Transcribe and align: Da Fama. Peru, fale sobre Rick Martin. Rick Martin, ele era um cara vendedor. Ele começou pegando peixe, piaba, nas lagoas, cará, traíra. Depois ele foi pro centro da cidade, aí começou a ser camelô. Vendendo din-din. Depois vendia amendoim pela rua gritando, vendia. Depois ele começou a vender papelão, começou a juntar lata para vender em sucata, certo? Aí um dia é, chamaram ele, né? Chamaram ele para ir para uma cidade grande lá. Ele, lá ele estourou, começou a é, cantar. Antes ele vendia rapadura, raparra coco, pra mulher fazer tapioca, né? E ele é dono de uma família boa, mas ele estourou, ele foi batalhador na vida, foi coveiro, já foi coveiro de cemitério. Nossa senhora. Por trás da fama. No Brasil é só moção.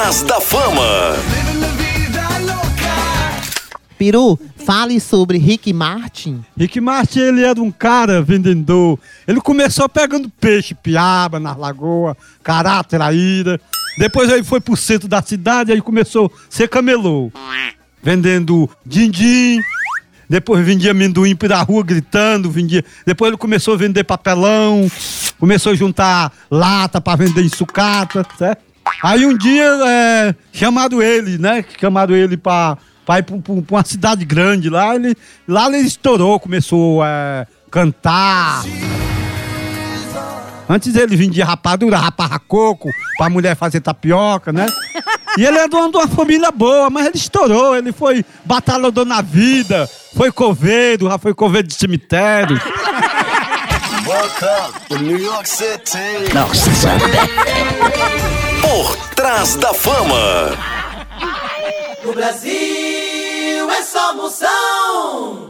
Da 0.00 0.40
Fama. 0.40 1.14
Peru, 3.98 4.40
fale 4.64 4.98
sobre 4.98 5.36
Rick 5.36 5.74
Martin. 5.74 6.42
Rick 6.56 6.80
Martin, 6.80 7.18
ele 7.18 7.44
era 7.44 7.60
um 7.60 7.70
cara 7.70 8.22
vendedor. 8.22 8.98
Ele 9.28 9.42
começou 9.42 9.86
pegando 9.90 10.30
peixe, 10.40 10.74
piaba, 10.74 11.38
nas 11.38 11.54
lagoas, 11.54 12.16
cará, 12.42 12.82
traíra. 12.82 13.60
Depois 13.98 14.30
ele 14.30 14.42
foi 14.42 14.58
pro 14.58 14.74
centro 14.74 15.06
da 15.06 15.20
cidade, 15.20 15.70
aí 15.70 15.82
começou 15.82 16.32
a 16.34 16.38
ser 16.48 16.66
camelô. 16.66 17.30
Vendendo 18.02 18.70
din-din. 18.86 19.60
Depois 20.30 20.64
vendia 20.64 20.92
amendoim 20.92 21.36
pela 21.36 21.60
rua 21.60 21.84
gritando, 21.84 22.50
vendia. 22.50 22.82
Depois 23.04 23.28
ele 23.28 23.36
começou 23.36 23.74
a 23.74 23.76
vender 23.76 24.04
papelão, 24.04 24.90
começou 25.38 25.72
a 25.72 25.74
juntar 25.74 26.32
lata 26.50 27.02
para 27.02 27.16
vender 27.16 27.42
em 27.42 27.50
sucata, 27.50 28.26
certo? 28.38 28.69
Aí 29.02 29.24
um 29.26 29.36
dia 29.36 29.64
é, 29.86 30.34
chamaram 30.52 31.02
ele, 31.02 31.38
né? 31.38 31.64
Chamaram 31.78 32.14
ele 32.14 32.36
para 32.36 32.76
ir 33.18 33.22
para 33.22 33.36
uma 33.70 33.84
cidade 33.84 34.24
grande 34.24 34.68
lá. 34.68 34.94
Ele, 34.94 35.16
lá 35.48 35.68
ele 35.68 35.78
estourou, 35.78 36.38
começou 36.38 37.02
a 37.02 37.08
é, 37.08 37.46
cantar. 37.70 38.62
Antes 40.68 40.94
ele 40.94 41.16
vendia 41.16 41.44
rapadura, 41.44 41.98
raparra 41.98 42.38
coco, 42.38 42.88
pra 43.18 43.28
mulher 43.28 43.56
fazer 43.56 43.80
tapioca, 43.80 44.52
né? 44.52 44.66
E 45.36 45.44
ele 45.44 45.58
é 45.58 45.66
dono 45.66 45.90
de 45.90 45.96
uma 45.96 46.06
família 46.06 46.52
boa, 46.52 46.88
mas 46.88 47.06
ele 47.06 47.16
estourou, 47.16 47.76
ele 47.76 47.92
foi 47.92 48.24
batalhador 48.44 49.04
na 49.04 49.20
vida, 49.20 49.88
foi 50.16 50.30
coveiro, 50.30 51.08
já 51.08 51.18
foi 51.18 51.34
coveiro 51.34 51.66
de 51.66 51.74
cemitério. 51.74 52.60
Nossa 56.34 56.70
senhora. 56.72 57.00
Por 57.78 57.79
trás 59.30 59.54
da 59.54 59.72
fama. 59.72 60.58
No 62.02 62.12
Brasil 62.12 63.70
é 63.70 63.82
só 63.82 64.12
moção. 64.14 65.49